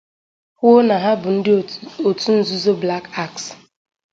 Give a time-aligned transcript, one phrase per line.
[0.57, 1.51] kwuo na ha bụ ndị
[2.07, 3.51] òtù nzuzo 'Black Axe'.